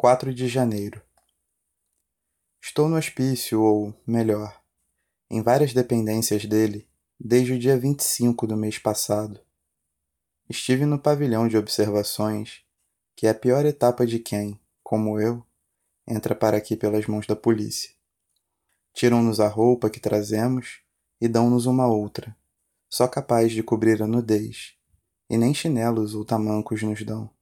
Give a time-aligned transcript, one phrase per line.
[0.00, 1.02] 4 de janeiro.
[2.62, 4.62] Estou no hospício, ou melhor,
[5.28, 9.40] em várias dependências dele, desde o dia 25 do mês passado.
[10.48, 12.62] Estive no pavilhão de observações,
[13.16, 15.44] que é a pior etapa de quem, como eu,
[16.06, 17.90] entra para aqui pelas mãos da polícia.
[18.94, 20.80] Tiram-nos a roupa que trazemos
[21.20, 22.36] e dão-nos uma outra,
[22.88, 24.76] só capaz de cobrir a nudez,
[25.28, 27.36] e nem chinelos ou tamancos nos dão.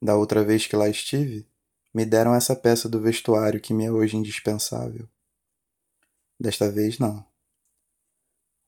[0.00, 1.48] Da outra vez que lá estive,
[1.94, 5.08] me deram essa peça do vestuário que me é hoje indispensável.
[6.38, 7.24] Desta vez, não.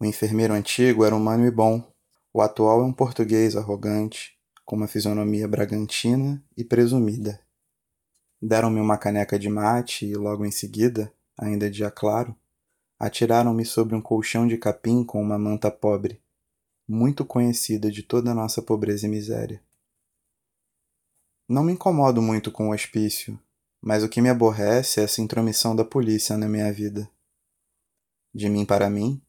[0.00, 1.84] O enfermeiro antigo era humano e bom,
[2.32, 7.40] o atual é um português arrogante, com uma fisionomia bragantina e presumida.
[8.40, 12.34] Deram-me uma caneca de mate e, logo em seguida, ainda dia claro,
[12.98, 16.22] atiraram-me sobre um colchão de capim com uma manta pobre,
[16.88, 19.62] muito conhecida de toda a nossa pobreza e miséria.
[21.50, 23.40] Não me incomodo muito com o hospício,
[23.80, 27.10] mas o que me aborrece é essa intromissão da polícia na minha vida.
[28.34, 29.22] De mim para mim,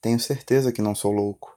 [0.00, 1.56] tenho certeza que não sou louco,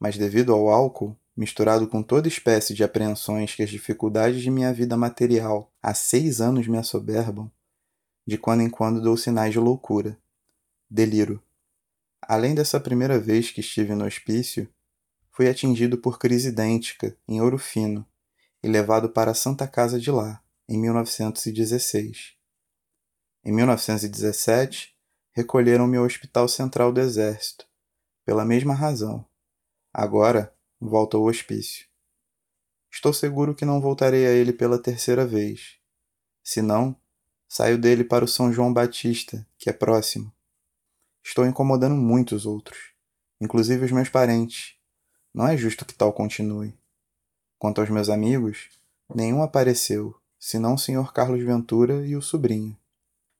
[0.00, 4.72] mas devido ao álcool, misturado com toda espécie de apreensões que as dificuldades de minha
[4.72, 7.52] vida material há seis anos me assoberbam,
[8.26, 10.18] de quando em quando dou sinais de loucura.
[10.88, 11.38] Deliro.
[12.22, 14.66] Além dessa primeira vez que estive no hospício,
[15.30, 18.06] fui atingido por crise idêntica, em Ouro Fino,
[18.62, 22.36] e levado para a Santa Casa de lá, em 1916.
[23.44, 24.94] Em 1917,
[25.32, 27.66] recolheram-me ao Hospital Central do Exército,
[28.24, 29.26] pela mesma razão.
[29.92, 31.86] Agora, volto ao hospício.
[32.92, 35.78] Estou seguro que não voltarei a ele pela terceira vez.
[36.42, 36.96] Se não,
[37.48, 40.32] saio dele para o São João Batista, que é próximo.
[41.24, 42.92] Estou incomodando muitos outros,
[43.40, 44.74] inclusive os meus parentes.
[45.32, 46.79] Não é justo que tal continue.
[47.60, 48.70] Quanto aos meus amigos,
[49.14, 52.74] nenhum apareceu, senão o senhor Carlos Ventura e o sobrinho.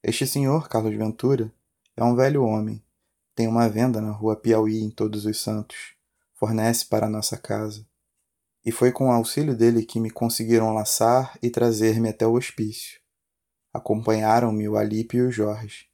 [0.03, 1.51] Este senhor, Carlos Ventura,
[1.97, 2.85] é um velho homem.
[3.35, 5.95] Tem uma venda na rua Piauí em Todos os Santos.
[6.35, 7.87] Fornece para a nossa casa.
[8.63, 13.01] E foi com o auxílio dele que me conseguiram laçar e trazer-me até o hospício.
[13.73, 15.87] Acompanharam-me o Alipe e o Jorge.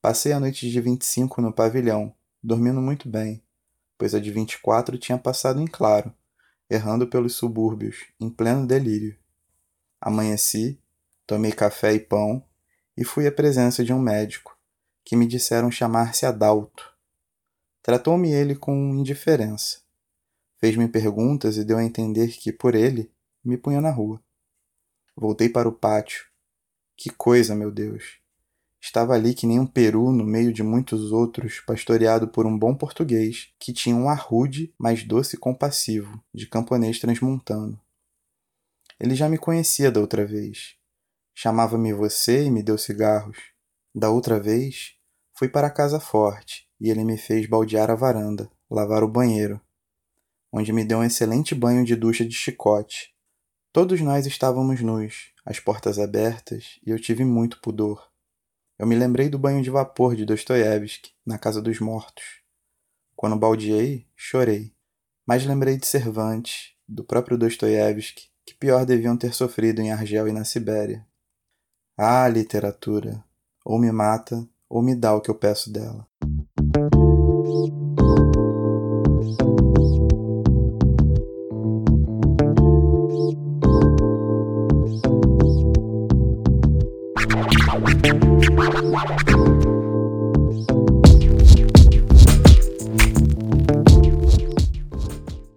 [0.00, 3.42] Passei a noite de 25 no pavilhão, dormindo muito bem,
[3.98, 6.14] pois a de 24 tinha passado em claro
[6.72, 9.16] errando pelos subúrbios, em pleno delírio.
[10.00, 10.80] Amanheci,
[11.26, 12.42] tomei café e pão
[12.96, 14.58] e fui à presença de um médico,
[15.04, 16.92] que me disseram chamar-se Adalto.
[17.82, 19.80] Tratou-me ele com indiferença.
[20.58, 23.12] Fez-me perguntas e deu a entender que, por ele,
[23.44, 24.22] me punha na rua.
[25.16, 26.26] Voltei para o pátio.
[26.96, 28.21] Que coisa, meu Deus!
[28.84, 32.74] Estava ali que nem um peru no meio de muitos outros, pastoreado por um bom
[32.74, 37.80] português, que tinha um arrude mais doce e compassivo, de camponês transmontano.
[38.98, 40.74] Ele já me conhecia da outra vez.
[41.32, 43.38] Chamava-me você e me deu cigarros.
[43.94, 44.96] Da outra vez,
[45.38, 49.60] fui para a casa forte e ele me fez baldear a varanda, lavar o banheiro,
[50.52, 53.14] onde me deu um excelente banho de ducha de chicote.
[53.72, 58.11] Todos nós estávamos nus, as portas abertas, e eu tive muito pudor.
[58.78, 62.42] Eu me lembrei do banho de vapor de Dostoiévski, na Casa dos Mortos.
[63.14, 64.74] Quando baldeei, chorei.
[65.26, 70.32] Mas lembrei de Cervantes, do próprio Dostoiévski, que pior deviam ter sofrido em Argel e
[70.32, 71.06] na Sibéria.
[71.96, 73.24] Ah, literatura!
[73.64, 76.08] Ou me mata, ou me dá o que eu peço dela.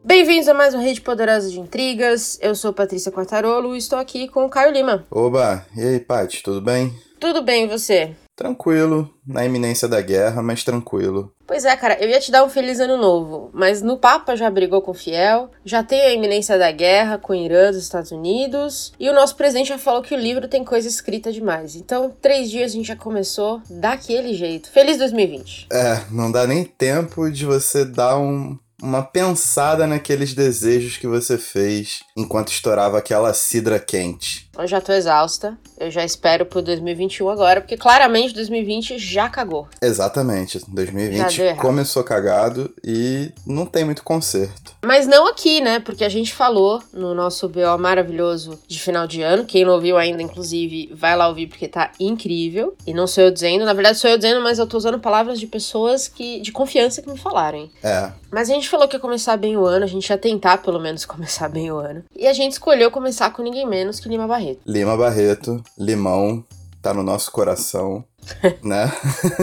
[0.04, 2.40] Bem-vindos a mais um Rede Poderosa de Intrigas.
[2.42, 5.06] Eu sou Patrícia Quartarolo e estou aqui com o Caio Lima.
[5.12, 6.92] Oba, e aí, Paty, tudo bem?
[7.20, 8.16] Tudo bem, e você?
[8.36, 11.34] Tranquilo, na iminência da guerra, mas tranquilo.
[11.48, 14.50] Pois é, cara, eu ia te dar um feliz ano novo, mas no Papa já
[14.50, 18.12] brigou com o Fiel, já tem a iminência da guerra com o Irã dos Estados
[18.12, 21.76] Unidos, e o nosso presidente já falou que o livro tem coisa escrita demais.
[21.76, 24.70] Então, três dias a gente já começou daquele jeito.
[24.70, 25.68] Feliz 2020.
[25.72, 31.38] É, não dá nem tempo de você dar um, uma pensada naqueles desejos que você
[31.38, 34.45] fez enquanto estourava aquela cidra quente.
[34.58, 35.58] Eu já tô exausta.
[35.78, 39.68] Eu já espero pro 2021 agora, porque claramente 2020 já cagou.
[39.82, 40.62] Exatamente.
[40.68, 44.74] 2020 começou cagado e não tem muito conserto.
[44.86, 45.80] Mas não aqui, né?
[45.80, 49.46] Porque a gente falou no nosso BO maravilhoso de final de ano.
[49.46, 52.74] Quem não ouviu ainda, inclusive, vai lá ouvir porque tá incrível.
[52.88, 55.40] E não sou eu dizendo, na verdade sou eu dizendo, mas eu tô usando palavras
[55.40, 57.70] de pessoas que de confiança que me falaram.
[57.84, 58.12] É.
[58.32, 60.80] Mas a gente falou que ia começar bem o ano, a gente ia tentar pelo
[60.80, 62.04] menos começar bem o ano.
[62.16, 64.45] E a gente escolheu começar com ninguém menos que Lima Barreto.
[64.46, 64.62] Barreto.
[64.66, 66.46] Lima Barreto, limão,
[66.82, 68.04] tá no nosso coração,
[68.64, 68.92] né?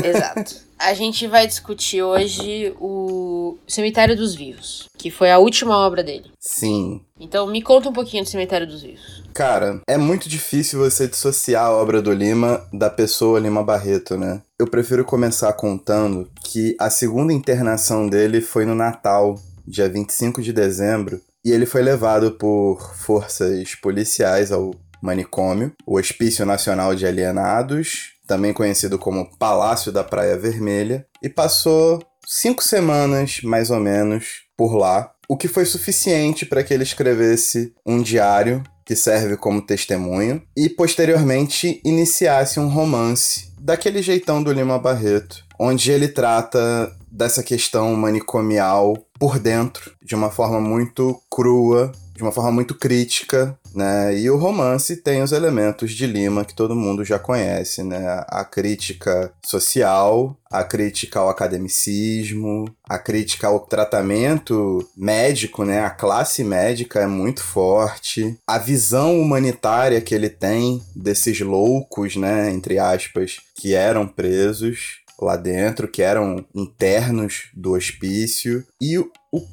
[0.05, 0.73] Exato.
[0.79, 6.33] A gente vai discutir hoje o Cemitério dos Vivos, que foi a última obra dele.
[6.41, 7.01] Sim.
[7.21, 9.23] Então me conta um pouquinho do Cemitério dos Vivos.
[9.33, 14.43] Cara, é muito difícil você dissociar a obra do Lima da pessoa Lima Barreto, né?
[14.59, 20.53] Eu prefiro começar contando que a segunda internação dele foi no Natal, dia 25 de
[20.53, 24.73] dezembro, e ele foi levado por forças policiais ao
[25.03, 32.03] manicômio, o Hospício Nacional de Alienados, também conhecido como Palácio da Praia Vermelha, e passou
[32.27, 37.75] cinco semanas, mais ou menos, por lá, o que foi suficiente para que ele escrevesse
[37.85, 44.79] um diário que serve como testemunho e posteriormente iniciasse um romance daquele jeitão do Lima
[44.79, 52.23] Barreto, onde ele trata dessa questão manicomial por dentro, de uma forma muito crua, de
[52.23, 54.17] uma forma muito crítica, né?
[54.19, 58.25] E o romance tem os elementos de Lima que todo mundo já conhece, né?
[58.29, 65.81] A crítica social, a crítica ao academicismo, a crítica ao tratamento médico, né?
[65.81, 72.51] A classe médica é muito forte, a visão humanitária que ele tem desses loucos, né?
[72.51, 79.11] Entre aspas, que eram presos lá dentro, que eram internos do hospício, e o,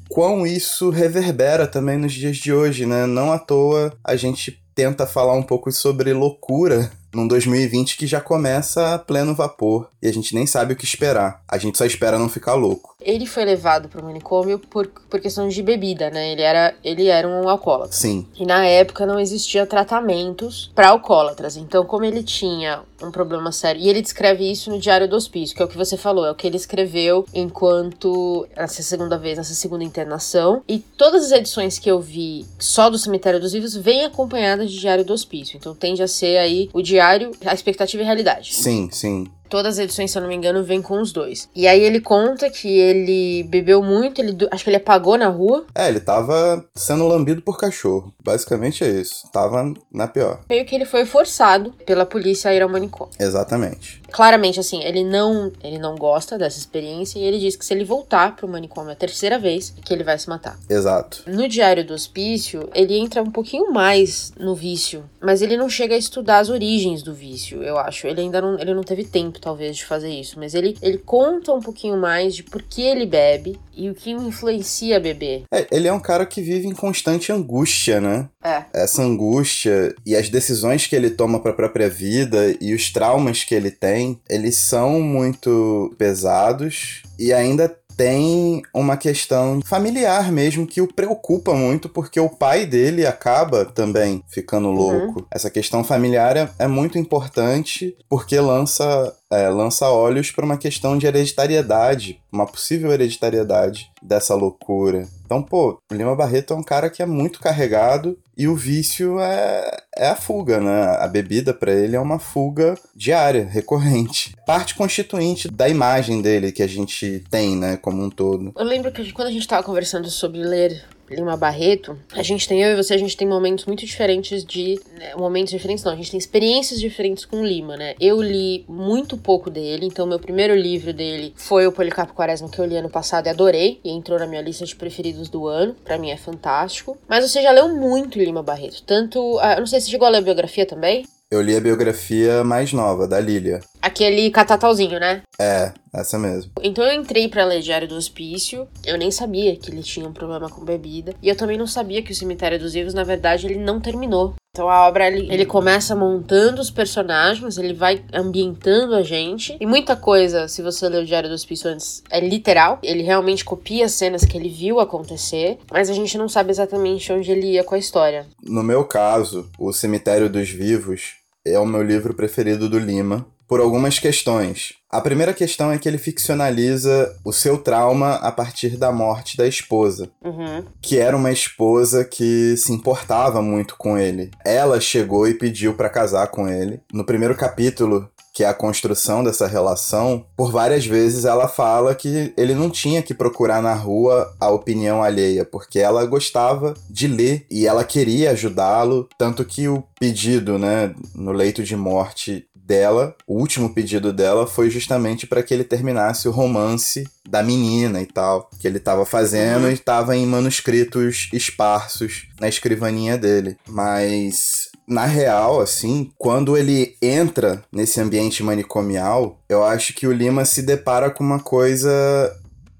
[0.08, 3.06] quão isso reverbera também nos dias de hoje, né?
[3.06, 8.20] Não à toa a gente tenta falar um pouco sobre loucura num 2020 que já
[8.20, 11.42] começa a pleno vapor e a gente nem sabe o que esperar.
[11.48, 12.96] A gente só espera não ficar louco.
[13.00, 16.32] Ele foi levado para o manicômio por, por questão de bebida, né?
[16.32, 17.92] Ele era, ele era um alcoólatra.
[17.92, 18.26] Sim.
[18.38, 21.56] E na época não existia tratamentos para alcoólatras.
[21.56, 25.56] Então, como ele tinha um problema sério, e ele descreve isso no Diário do Hospício,
[25.56, 29.38] que é o que você falou, é o que ele escreveu enquanto nessa segunda vez,
[29.38, 30.62] nessa segunda internação.
[30.68, 34.78] E todas as edições que eu vi só do Cemitério dos Vivos vêm acompanhadas de
[34.78, 35.56] Diário do Hospício.
[35.56, 38.54] Então tende a ser aí o diário, a expectativa e a realidade.
[38.54, 39.26] Sim, sim.
[39.50, 41.48] Todas as edições, se eu não me engano, vêm com os dois.
[41.54, 45.66] E aí ele conta que ele bebeu muito, ele acho que ele apagou na rua.
[45.74, 48.14] É, ele tava sendo lambido por cachorro.
[48.22, 49.28] Basicamente é isso.
[49.32, 50.40] Tava na pior.
[50.48, 53.12] Meio que ele foi forçado pela polícia a ir ao manicômio.
[53.18, 54.00] Exatamente.
[54.10, 57.84] Claramente, assim, ele não, ele não gosta dessa experiência e ele diz que se ele
[57.84, 60.58] voltar pro manicômio a terceira vez, que ele vai se matar.
[60.68, 61.24] Exato.
[61.26, 65.94] No Diário do Hospício, ele entra um pouquinho mais no vício, mas ele não chega
[65.94, 68.06] a estudar as origens do vício, eu acho.
[68.06, 71.52] Ele ainda não, ele não teve tempo, talvez, de fazer isso, mas ele, ele conta
[71.52, 75.44] um pouquinho mais de por que ele bebe e o que influencia beber.
[75.52, 78.28] É, ele é um cara que vive em constante angústia, né?
[78.44, 78.64] É.
[78.74, 83.42] Essa angústia e as decisões que ele toma para a própria vida e os traumas
[83.44, 90.80] que ele tem, eles são muito pesados e ainda tem uma questão familiar mesmo que
[90.80, 95.20] o preocupa muito, porque o pai dele acaba também ficando louco.
[95.20, 95.26] Uhum.
[95.30, 100.98] Essa questão familiar é, é muito importante porque lança é, lança olhos para uma questão
[100.98, 105.06] de hereditariedade, uma possível hereditariedade dessa loucura.
[105.24, 109.20] Então, pô, o Lima Barreto é um cara que é muito carregado e o vício
[109.20, 110.96] é, é a fuga, né?
[110.98, 114.34] A bebida para ele é uma fuga diária, recorrente.
[114.50, 118.52] Parte constituinte da imagem dele que a gente tem, né, como um todo.
[118.58, 122.60] Eu lembro que quando a gente tava conversando sobre ler Lima Barreto, a gente tem,
[122.60, 124.80] eu e você, a gente tem momentos muito diferentes de.
[124.98, 127.94] Né, momentos diferentes, não, a gente tem experiências diferentes com Lima, né?
[128.00, 132.58] Eu li muito pouco dele, então meu primeiro livro dele foi o Policarpo Quaresma que
[132.58, 135.76] eu li ano passado e adorei, e entrou na minha lista de preferidos do ano,
[135.84, 136.98] para mim é fantástico.
[137.08, 139.38] Mas você já leu muito Lima Barreto, tanto.
[139.38, 141.06] Ah, eu não sei se chegou a ler a biografia também.
[141.30, 143.60] Eu li a biografia mais nova, da Lilia.
[143.82, 145.22] Aquele catatauzinho, né?
[145.40, 146.52] É, essa mesmo.
[146.62, 148.68] Então eu entrei pra ler Diário do Hospício.
[148.84, 151.14] Eu nem sabia que ele tinha um problema com bebida.
[151.22, 154.34] E eu também não sabia que o Cemitério dos Vivos, na verdade, ele não terminou.
[154.52, 159.56] Então a obra ele, ele começa montando os personagens, ele vai ambientando a gente.
[159.60, 162.80] E muita coisa, se você ler o Diário do Hospício antes, é literal.
[162.82, 167.12] Ele realmente copia as cenas que ele viu acontecer, mas a gente não sabe exatamente
[167.12, 168.26] onde ele ia com a história.
[168.42, 173.58] No meu caso, O Cemitério dos Vivos é o meu livro preferido do Lima, por
[173.58, 174.74] algumas questões.
[174.88, 179.44] A primeira questão é que ele ficcionaliza o seu trauma a partir da morte da
[179.44, 180.64] esposa, uhum.
[180.80, 184.30] que era uma esposa que se importava muito com ele.
[184.44, 186.80] Ela chegou e pediu para casar com ele.
[186.92, 192.32] No primeiro capítulo, que é a construção dessa relação, por várias vezes ela fala que
[192.36, 197.46] ele não tinha que procurar na rua a opinião alheia, porque ela gostava de ler
[197.50, 203.34] e ela queria ajudá-lo, tanto que o pedido, né, no leito de morte dela, o
[203.34, 208.48] último pedido dela foi justamente para que ele terminasse o romance da menina e tal,
[208.60, 209.70] que ele estava fazendo uhum.
[209.70, 213.56] e estava em manuscritos esparsos na escrivaninha dele.
[213.68, 220.44] Mas na real, assim, quando ele entra nesse ambiente manicomial, eu acho que o Lima
[220.44, 221.90] se depara com uma coisa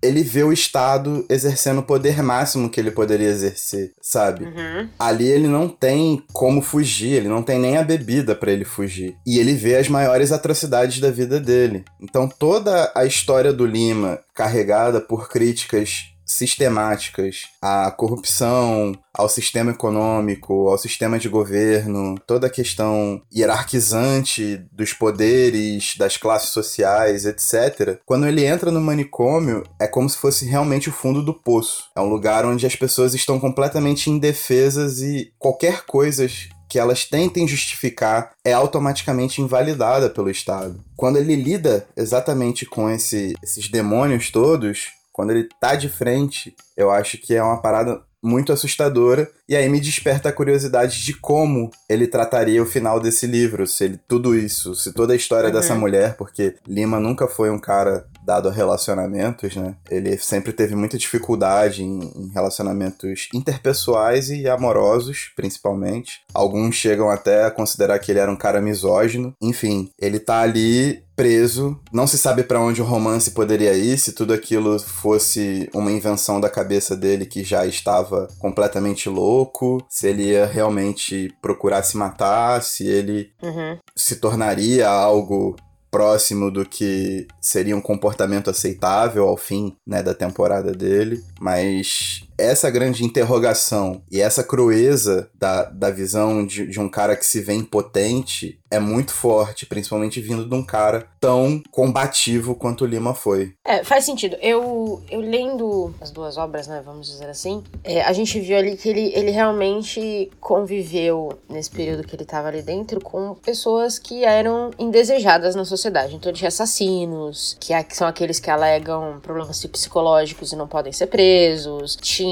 [0.02, 4.44] ele vê o Estado exercendo o poder máximo que ele poderia exercer, sabe?
[4.44, 4.88] Uhum.
[4.98, 9.16] Ali ele não tem como fugir, ele não tem nem a bebida para ele fugir.
[9.26, 11.84] E ele vê as maiores atrocidades da vida dele.
[12.00, 20.68] Então toda a história do Lima, carregada por críticas sistemáticas à corrupção, ao sistema econômico,
[20.68, 27.98] ao sistema de governo, toda a questão hierarquizante dos poderes, das classes sociais, etc.
[28.06, 31.90] Quando ele entra no manicômio, é como se fosse realmente o fundo do poço.
[31.96, 36.28] É um lugar onde as pessoas estão completamente indefesas e qualquer coisa
[36.68, 40.82] que elas tentem justificar é automaticamente invalidada pelo Estado.
[40.96, 46.90] Quando ele lida exatamente com esse, esses demônios todos, quando ele tá de frente, eu
[46.90, 51.70] acho que é uma parada muito assustadora e aí me desperta a curiosidade de como
[51.88, 55.54] ele trataria o final desse livro, se ele tudo isso, se toda a história uhum.
[55.54, 59.74] dessa mulher, porque Lima nunca foi um cara dado a relacionamentos, né?
[59.90, 66.20] Ele sempre teve muita dificuldade em, em, relacionamentos interpessoais e amorosos, principalmente.
[66.32, 69.34] Alguns chegam até a considerar que ele era um cara misógino.
[69.42, 74.12] Enfim, ele tá ali preso, não se sabe para onde o romance poderia ir, se
[74.12, 80.30] tudo aquilo fosse uma invenção da cabeça dele que já estava completamente louco, se ele
[80.30, 83.76] ia realmente procurar se matar, se ele uhum.
[83.94, 85.56] se tornaria algo
[85.90, 92.70] próximo do que seria um comportamento aceitável ao fim né, da temporada dele, mas essa
[92.70, 97.54] grande interrogação e essa crueza da, da visão de, de um cara que se vê
[97.54, 103.52] impotente é muito forte, principalmente vindo de um cara tão combativo quanto o Lima foi.
[103.64, 104.36] É, faz sentido.
[104.40, 108.76] Eu, eu lendo as duas obras, né, vamos dizer assim, é, a gente viu ali
[108.76, 114.24] que ele, ele realmente conviveu nesse período que ele estava ali dentro com pessoas que
[114.24, 116.14] eram indesejadas na sociedade.
[116.14, 120.92] Então tinha assassinos, que, é, que são aqueles que alegam problemas psicológicos e não podem
[120.92, 121.96] ser presos.
[121.96, 122.29] Tinha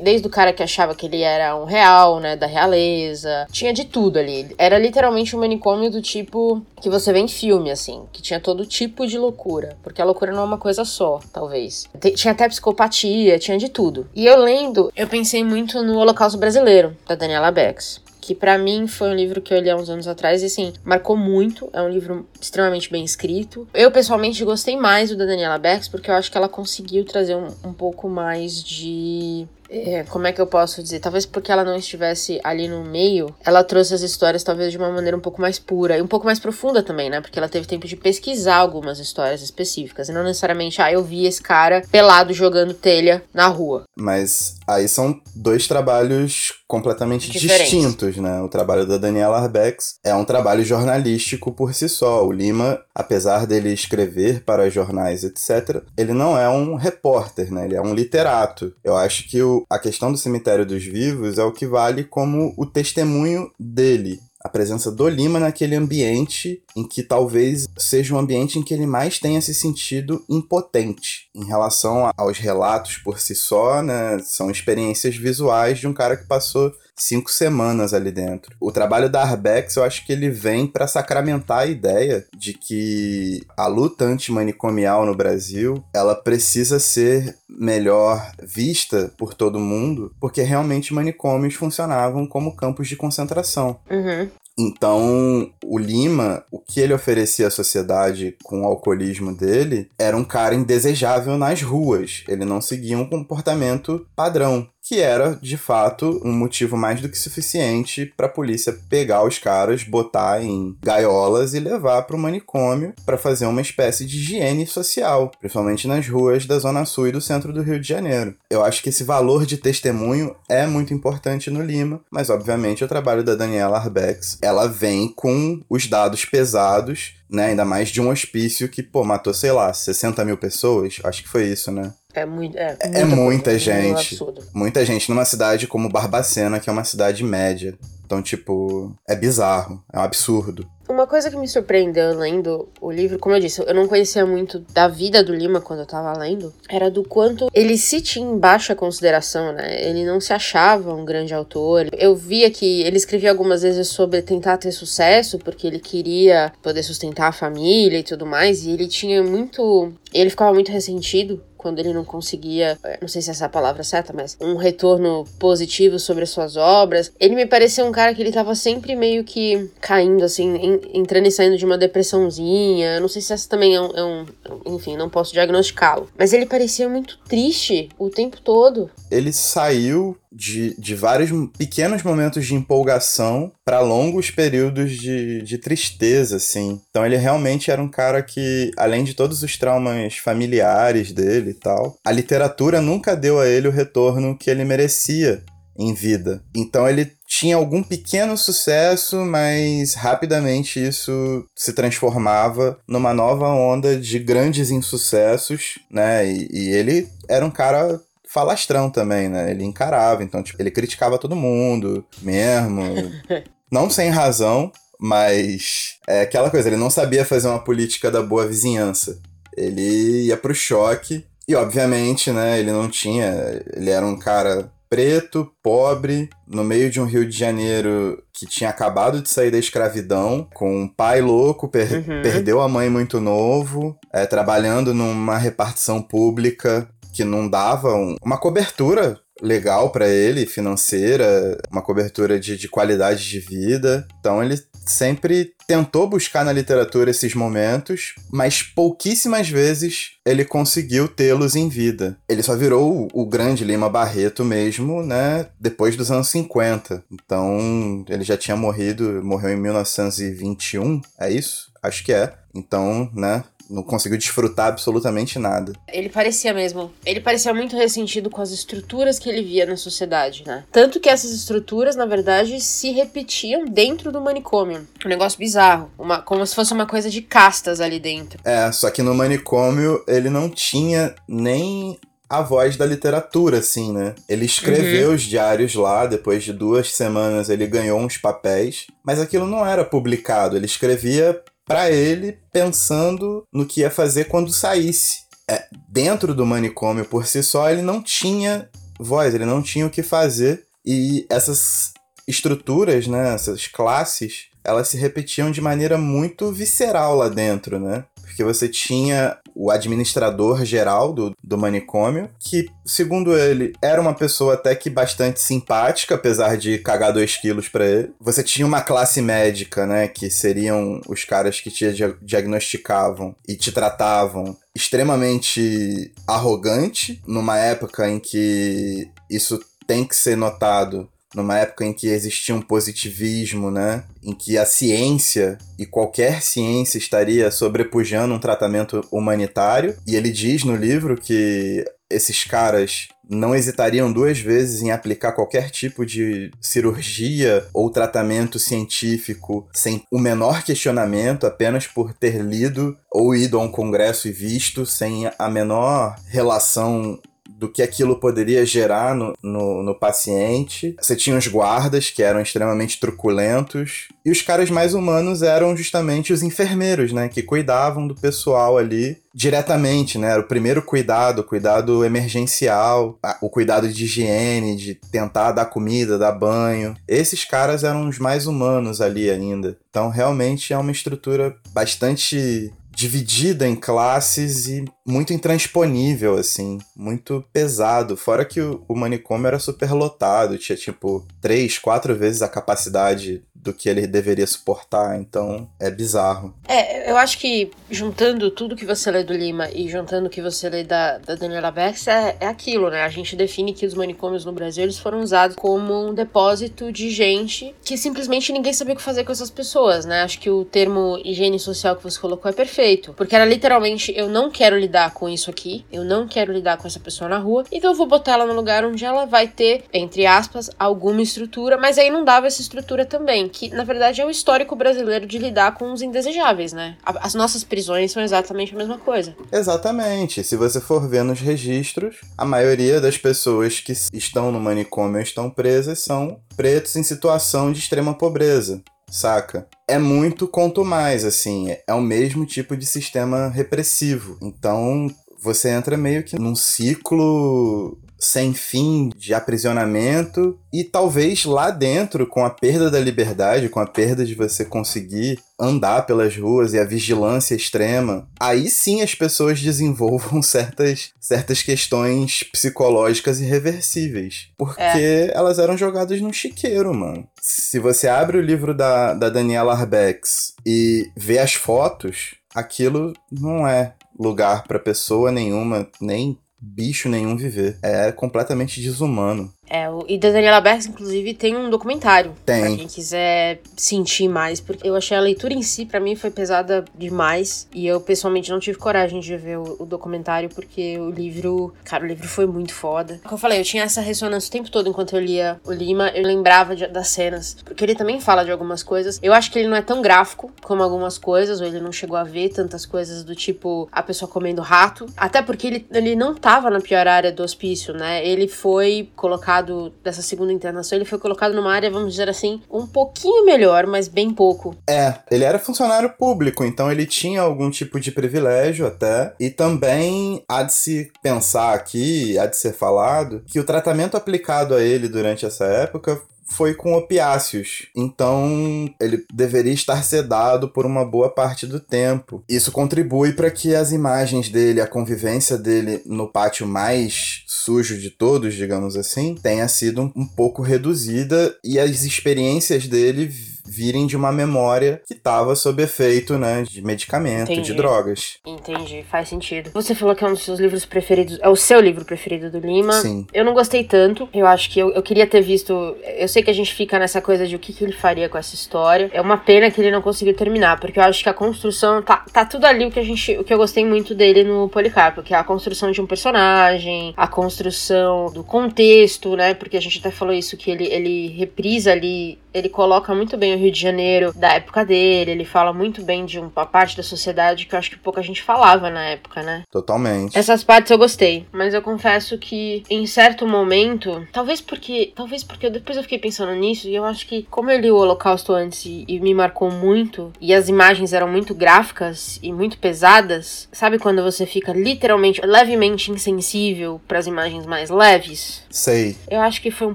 [0.00, 3.46] desde o cara que achava que ele era um real, né, da realeza.
[3.50, 4.54] Tinha de tudo ali.
[4.58, 8.66] Era literalmente um manicômio do tipo que você vê em filme, assim, que tinha todo
[8.66, 9.76] tipo de loucura.
[9.82, 11.86] Porque a loucura não é uma coisa só, talvez.
[12.14, 14.08] Tinha até psicopatia, tinha de tudo.
[14.14, 18.86] E eu lendo, eu pensei muito no Holocausto Brasileiro, da Daniela Bex que para mim
[18.86, 21.70] foi um livro que eu li há uns anos atrás e assim, marcou muito.
[21.72, 23.66] É um livro extremamente bem escrito.
[23.72, 27.34] Eu pessoalmente gostei mais do da Daniela Bex porque eu acho que ela conseguiu trazer
[27.34, 30.98] um, um pouco mais de é, como é que eu posso dizer?
[30.98, 34.90] Talvez porque ela não estivesse ali no meio, ela trouxe as histórias talvez de uma
[34.90, 37.20] maneira um pouco mais pura e um pouco mais profunda também, né?
[37.20, 41.24] Porque ela teve tempo de pesquisar algumas histórias específicas e não necessariamente, ah, eu vi
[41.24, 43.84] esse cara pelado jogando telha na rua.
[43.96, 47.70] Mas aí são dois trabalhos completamente Diferentes.
[47.70, 48.40] distintos, né?
[48.40, 52.24] O trabalho da Daniela Arbex é um trabalho jornalístico por si só.
[52.24, 57.64] O Lima, apesar dele escrever para jornais, etc., ele não é um repórter, né?
[57.64, 58.72] Ele é um literato.
[58.84, 62.54] Eu acho que o, a questão do cemitério dos vivos é o que vale como
[62.56, 68.20] o testemunho dele, a presença do Lima naquele ambiente em que talvez seja o um
[68.20, 73.34] ambiente em que ele mais tenha se sentido impotente em relação aos relatos por si
[73.34, 74.18] só, né?
[74.24, 78.54] São experiências visuais de um cara que passou cinco semanas ali dentro.
[78.60, 83.42] O trabalho da Arbex, eu acho que ele vem para sacramentar a ideia de que
[83.56, 90.94] a luta antimanicomial no Brasil, ela precisa ser melhor vista por todo mundo, porque realmente
[90.94, 93.78] manicômios funcionavam como campos de concentração.
[93.90, 94.28] Uhum.
[94.58, 100.24] Então, o Lima, o que ele oferecia à sociedade com o alcoolismo dele, era um
[100.24, 102.24] cara indesejável nas ruas.
[102.28, 107.16] Ele não seguia um comportamento padrão que era, de fato, um motivo mais do que
[107.16, 112.92] suficiente para a polícia pegar os caras, botar em gaiolas e levar para o manicômio
[113.06, 117.20] para fazer uma espécie de higiene social, principalmente nas ruas da Zona Sul e do
[117.20, 118.34] centro do Rio de Janeiro.
[118.50, 122.88] Eu acho que esse valor de testemunho é muito importante no Lima, mas obviamente o
[122.88, 127.46] trabalho da Daniela Arbex, ela vem com os dados pesados né?
[127.46, 130.98] Ainda mais de um hospício que, pô, matou, sei lá, 60 mil pessoas.
[131.04, 131.94] Acho que foi isso, né?
[132.14, 134.18] É, muito, é, muita, é muita gente.
[134.52, 137.78] muita gente numa cidade como Barbacena, que é uma cidade média.
[138.10, 140.68] Então, tipo, é bizarro, é um absurdo.
[140.88, 144.58] Uma coisa que me surpreendeu lendo o livro, como eu disse, eu não conhecia muito
[144.74, 148.36] da vida do Lima quando eu tava lendo, era do quanto ele se tinha em
[148.36, 149.88] baixa consideração, né?
[149.88, 151.86] Ele não se achava um grande autor.
[151.96, 156.82] Eu via que ele escrevia algumas vezes sobre tentar ter sucesso, porque ele queria poder
[156.82, 159.92] sustentar a família e tudo mais, e ele tinha muito.
[160.12, 163.50] Ele ficava muito ressentido quando ele não conseguia, é, não sei se essa é a
[163.50, 167.12] palavra certa, mas um retorno positivo sobre as suas obras.
[167.20, 171.30] Ele me parecia um cara que ele tava sempre meio que caindo, assim, entrando e
[171.30, 172.98] saindo de uma depressãozinha.
[172.98, 174.26] Não sei se essa também é um, é um
[174.74, 176.08] enfim, não posso diagnosticá-lo.
[176.18, 178.90] Mas ele parecia muito triste o tempo todo.
[179.10, 186.36] Ele saiu de, de vários pequenos momentos de empolgação para longos períodos de, de tristeza,
[186.36, 186.80] assim.
[186.90, 191.54] Então ele realmente era um cara que, além de todos os traumas familiares dele e
[191.54, 195.42] tal, a literatura nunca deu a ele o retorno que ele merecia
[195.78, 196.42] em vida.
[196.54, 204.18] Então ele tinha algum pequeno sucesso, mas rapidamente isso se transformava numa nova onda de
[204.18, 206.30] grandes insucessos, né?
[206.30, 208.00] E, e ele era um cara
[208.32, 209.50] falastrão também, né?
[209.50, 212.82] Ele encarava, então, tipo, ele criticava todo mundo mesmo.
[213.70, 218.46] não sem razão, mas é aquela coisa, ele não sabia fazer uma política da boa
[218.46, 219.18] vizinhança.
[219.56, 223.60] Ele ia pro choque e, obviamente, né, ele não tinha.
[223.74, 228.70] Ele era um cara preto, pobre, no meio de um Rio de Janeiro que tinha
[228.70, 232.22] acabado de sair da escravidão, com um pai louco, per uhum.
[232.22, 238.38] perdeu a mãe muito novo, é, trabalhando numa repartição pública que não dava um, uma
[238.38, 244.06] cobertura legal para ele, financeira, uma cobertura de, de qualidade de vida.
[244.18, 251.54] Então ele sempre tentou buscar na literatura esses momentos, mas pouquíssimas vezes ele conseguiu tê-los
[251.54, 252.18] em vida.
[252.28, 257.04] Ele só virou o, o grande Lima Barreto mesmo, né, depois dos anos 50.
[257.12, 261.70] Então, ele já tinha morrido, morreu em 1921, é isso?
[261.82, 262.32] Acho que é.
[262.54, 265.72] Então, né, não conseguiu desfrutar absolutamente nada.
[265.88, 266.92] Ele parecia mesmo.
[267.06, 270.64] Ele parecia muito ressentido com as estruturas que ele via na sociedade, né?
[270.72, 274.86] Tanto que essas estruturas, na verdade, se repetiam dentro do manicômio.
[275.04, 275.90] Um negócio bizarro.
[275.98, 278.40] Uma, como se fosse uma coisa de castas ali dentro.
[278.44, 281.98] É, só que no manicômio ele não tinha nem
[282.28, 284.14] a voz da literatura, assim, né?
[284.28, 285.14] Ele escreveu uhum.
[285.16, 289.84] os diários lá, depois de duas semanas ele ganhou uns papéis, mas aquilo não era
[289.84, 290.56] publicado.
[290.56, 295.20] Ele escrevia para ele pensando no que ia fazer quando saísse.
[295.48, 299.90] É, dentro do manicômio por si só, ele não tinha voz, ele não tinha o
[299.90, 300.64] que fazer.
[300.84, 301.92] E essas
[302.26, 308.04] estruturas, né, essas classes, elas se repetiam de maneira muito visceral lá dentro, né?
[308.20, 314.54] Porque você tinha o administrador geral do, do manicômio, que, segundo ele, era uma pessoa
[314.54, 318.12] até que bastante simpática, apesar de cagar dois quilos pra ele.
[318.20, 321.86] Você tinha uma classe médica, né, que seriam os caras que te
[322.22, 331.08] diagnosticavam e te tratavam extremamente arrogante, numa época em que isso tem que ser notado
[331.34, 334.04] numa época em que existia um positivismo, né?
[334.22, 339.96] Em que a ciência e qualquer ciência estaria sobrepujando um tratamento humanitário.
[340.06, 345.70] E ele diz no livro que esses caras não hesitariam duas vezes em aplicar qualquer
[345.70, 353.32] tipo de cirurgia ou tratamento científico sem o menor questionamento, apenas por ter lido ou
[353.34, 357.20] ido a um congresso e visto, sem a menor relação
[357.60, 360.96] do que aquilo poderia gerar no, no, no, paciente.
[360.98, 366.32] Você tinha os guardas, que eram extremamente truculentos, e os caras mais humanos eram justamente
[366.32, 370.30] os enfermeiros, né, que cuidavam do pessoal ali diretamente, né?
[370.30, 376.18] Era o primeiro cuidado, o cuidado emergencial, o cuidado de higiene, de tentar dar comida,
[376.18, 376.96] dar banho.
[377.06, 379.76] Esses caras eram os mais humanos ali ainda.
[379.88, 388.14] Então, realmente é uma estrutura bastante dividida em classes e muito intransponível, assim, muito pesado.
[388.14, 393.42] Fora que o, o manicômio era super lotado, tinha tipo três, quatro vezes a capacidade
[393.62, 396.54] do que ele deveria suportar, então é bizarro.
[396.66, 400.40] É, eu acho que juntando tudo que você lê do Lima e juntando o que
[400.40, 403.02] você lê da, da Daniela Bex é, é aquilo, né?
[403.02, 407.10] A gente define que os manicômios no Brasil eles foram usados como um depósito de
[407.10, 410.22] gente que simplesmente ninguém sabia o que fazer com essas pessoas, né?
[410.22, 414.28] Acho que o termo higiene social que você colocou é perfeito, porque era literalmente eu
[414.28, 417.64] não quero lidar com isso aqui, eu não quero lidar com essa pessoa na rua,
[417.70, 421.76] então eu vou botar ela no lugar onde ela vai ter, entre aspas, alguma estrutura,
[421.76, 425.38] mas aí não dava essa estrutura também que na verdade é o histórico brasileiro de
[425.38, 426.96] lidar com os indesejáveis, né?
[427.04, 429.36] As nossas prisões são exatamente a mesma coisa.
[429.52, 430.42] Exatamente.
[430.44, 435.50] Se você for ver nos registros, a maioria das pessoas que estão no manicômio estão
[435.50, 439.66] presas são pretos em situação de extrema pobreza saca?
[439.88, 444.38] É muito quanto mais, assim, é o mesmo tipo de sistema repressivo.
[444.40, 445.10] Então,
[445.42, 452.44] você entra meio que num ciclo sem fim de aprisionamento e talvez lá dentro, com
[452.44, 456.84] a perda da liberdade, com a perda de você conseguir andar pelas ruas e a
[456.84, 464.48] vigilância extrema, aí sim as pessoas desenvolvam certas, certas questões psicológicas irreversíveis.
[464.58, 465.32] Porque é.
[465.34, 467.26] elas eram jogadas num chiqueiro, mano.
[467.40, 473.66] Se você abre o livro da, da Daniela Arbex e vê as fotos, aquilo não
[473.66, 477.78] é lugar para pessoa nenhuma, nem bicho nenhum viver.
[477.82, 479.52] É completamente desumano.
[479.70, 482.34] É, e da Daniela Bergs, inclusive, tem um documentário.
[482.44, 482.60] Tem.
[482.60, 484.60] Pra quem quiser sentir mais.
[484.60, 487.68] Porque eu achei a leitura em si, para mim, foi pesada demais.
[487.72, 491.72] E eu, pessoalmente, não tive coragem de ver o, o, documentário, porque o livro.
[491.84, 493.20] Cara, o livro foi muito foda.
[493.22, 496.08] Como eu falei, eu tinha essa ressonância o tempo todo enquanto eu lia o Lima.
[496.08, 497.56] Eu lembrava de, das cenas.
[497.64, 499.20] Porque ele também fala de algumas coisas.
[499.22, 502.16] Eu acho que ele não é tão gráfico como algumas coisas, ou ele não chegou
[502.16, 505.06] a ver tantas coisas do tipo a pessoa comendo rato.
[505.16, 508.26] Até porque ele, ele não tava na pior área do hospício, né?
[508.26, 512.62] Ele foi colocado colocado, dessa segunda internação, ele foi colocado numa área, vamos dizer assim,
[512.70, 514.76] um pouquinho melhor, mas bem pouco.
[514.88, 519.34] É, ele era funcionário público, então ele tinha algum tipo de privilégio até.
[519.38, 524.74] E também há de se pensar aqui, há de ser falado, que o tratamento aplicado
[524.74, 526.20] a ele durante essa época
[526.50, 527.86] foi com opiáceos.
[527.96, 532.42] Então, ele deveria estar sedado por uma boa parte do tempo.
[532.48, 538.10] Isso contribui para que as imagens dele, a convivência dele no pátio mais sujo de
[538.10, 543.32] todos, digamos assim, tenha sido um, pouco reduzida e as experiências dele
[543.70, 547.70] virem de uma memória que estava sob efeito, né, de medicamento, Entendi.
[547.70, 548.38] de drogas.
[548.44, 549.70] Entendi, faz sentido.
[549.72, 552.58] Você falou que é um dos seus livros preferidos, é o seu livro preferido do
[552.58, 552.94] Lima.
[552.94, 553.26] Sim.
[553.32, 554.28] Eu não gostei tanto.
[554.34, 555.96] Eu acho que eu, eu queria ter visto.
[556.04, 558.36] Eu sei que a gente fica nessa coisa de o que, que ele faria com
[558.36, 559.08] essa história.
[559.12, 562.24] É uma pena que ele não conseguiu terminar, porque eu acho que a construção tá,
[562.32, 565.22] tá tudo ali o que a gente, o que eu gostei muito dele no Policarpo,
[565.22, 569.54] que é a construção de um personagem, a construção do contexto, né?
[569.54, 573.54] Porque a gente até falou isso que ele ele reprisa ali ele coloca muito bem
[573.54, 577.02] o Rio de Janeiro da época dele, ele fala muito bem de uma parte da
[577.02, 579.62] sociedade que eu acho que pouca gente falava na época, né?
[579.70, 580.36] Totalmente.
[580.36, 585.70] Essas partes eu gostei, mas eu confesso que em certo momento, talvez porque, talvez porque
[585.70, 588.84] depois eu fiquei pensando nisso e eu acho que como eu li o Holocausto antes
[588.84, 593.98] e, e me marcou muito e as imagens eram muito gráficas e muito pesadas, sabe
[593.98, 598.62] quando você fica literalmente levemente insensível para as imagens mais leves?
[598.70, 599.16] Sei.
[599.30, 599.94] Eu acho que foi um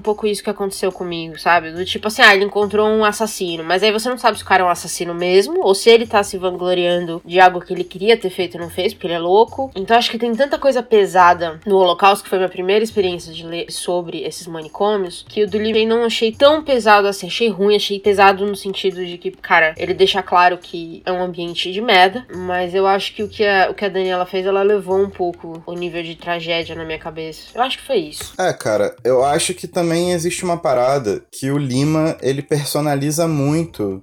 [0.00, 1.72] pouco isso que aconteceu comigo, sabe?
[1.72, 4.46] Do tipo assim, ah, ele encontrou um assassino, mas aí você não sabe se o
[4.46, 7.84] cara é um assassino mesmo, ou se ele tá se vangloriando de algo que ele
[7.84, 9.70] queria ter feito e não fez, porque ele é louco.
[9.74, 13.46] Então acho que tem tanta coisa pesada no Holocausto, que foi minha primeira experiência de
[13.46, 17.76] ler sobre esses manicômios, que o do livro não achei tão pesado assim, achei ruim,
[17.76, 21.80] achei pesado no sentido de que, cara, ele deixa claro que é um ambiente de
[21.80, 24.98] merda, mas eu acho que o que a, o que a Daniela fez, ela levou
[24.98, 27.48] um pouco o nível de tragédia na minha cabeça.
[27.54, 28.34] Eu acho que foi isso.
[28.38, 33.45] É, cara, eu acho que também existe uma parada que o Lima, ele personaliza muito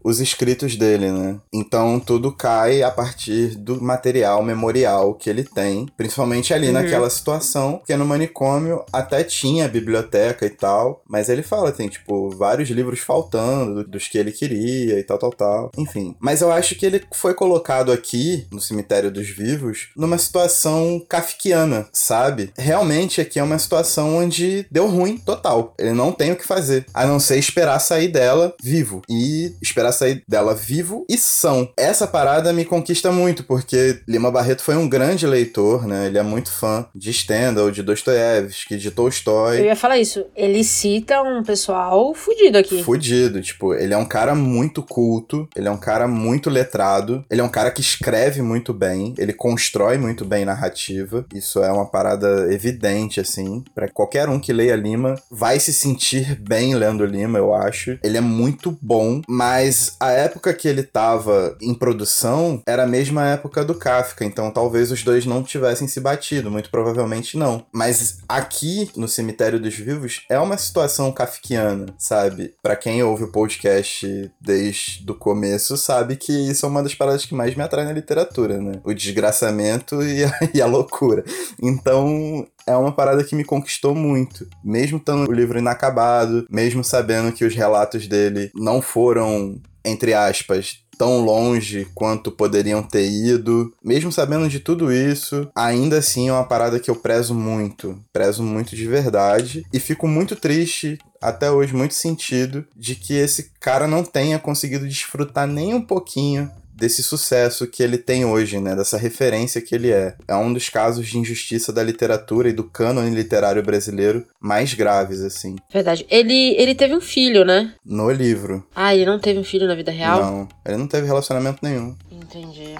[0.04, 1.40] os escritos dele, né?
[1.54, 6.74] Então tudo cai a partir do material memorial que ele tem, principalmente ali uhum.
[6.74, 12.30] naquela situação, que no manicômio até tinha biblioteca e tal, mas ele fala, tem tipo
[12.30, 15.72] vários livros faltando dos que ele queria e tal, tal, tal.
[15.78, 16.16] Enfim.
[16.20, 21.88] Mas eu acho que ele foi colocado aqui, no Cemitério dos Vivos, numa situação kafkiana,
[21.94, 22.52] sabe?
[22.58, 25.74] Realmente aqui é uma situação onde deu ruim total.
[25.78, 29.33] Ele não tem o que fazer, a não ser esperar sair dela dela vivo e
[29.62, 31.70] esperar sair dela vivo e são.
[31.78, 36.08] Essa parada me conquista muito, porque Lima Barreto foi um grande leitor, né?
[36.08, 39.60] Ele é muito fã de Stendhal, de Dostoiévski, de Tolstói.
[39.60, 40.26] Eu ia falar isso.
[40.36, 42.82] Ele cita um pessoal fudido aqui.
[42.82, 43.42] Fudido.
[43.42, 47.44] Tipo, ele é um cara muito culto, ele é um cara muito letrado, ele é
[47.44, 51.26] um cara que escreve muito bem, ele constrói muito bem narrativa.
[51.34, 53.64] Isso é uma parada evidente, assim.
[53.76, 57.98] para qualquer um que leia Lima, vai se sentir bem lendo Lima, eu acho.
[58.04, 62.88] Ele ele é muito bom, mas a época que ele tava em produção era a
[62.88, 67.66] mesma época do Kafka, então talvez os dois não tivessem se batido, muito provavelmente não.
[67.72, 72.54] Mas aqui no Cemitério dos Vivos é uma situação kafkiana, sabe?
[72.62, 77.26] Para quem ouve o podcast desde o começo sabe que isso é uma das paradas
[77.26, 78.80] que mais me atrai na literatura, né?
[78.84, 81.24] O desgraçamento e a, e a loucura.
[81.62, 84.48] Então é uma parada que me conquistou muito.
[84.64, 90.84] Mesmo estando o livro inacabado, mesmo sabendo que os relatos dele não foram, entre aspas,
[90.98, 93.74] tão longe quanto poderiam ter ido.
[93.84, 97.98] Mesmo sabendo de tudo isso, ainda assim é uma parada que eu prezo muito.
[98.12, 99.66] Prezo muito de verdade.
[99.74, 104.88] E fico muito triste até hoje muito sentido de que esse cara não tenha conseguido
[104.88, 108.76] desfrutar nem um pouquinho desse sucesso que ele tem hoje, né?
[108.76, 110.16] Dessa referência que ele é.
[110.28, 115.22] É um dos casos de injustiça da literatura e do cânone literário brasileiro mais graves,
[115.22, 115.56] assim.
[115.72, 116.06] Verdade.
[116.10, 117.74] Ele, ele teve um filho, né?
[117.86, 118.66] No livro.
[118.76, 120.22] Ah, ele não teve um filho na vida real?
[120.22, 121.96] Não, ele não teve relacionamento nenhum.
[122.12, 122.76] Entendi.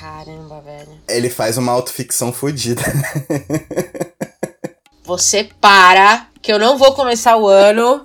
[0.00, 0.88] Caramba, velho.
[1.08, 2.82] Ele faz uma autoficção fodida.
[5.04, 8.04] Você para, que eu não vou começar o ano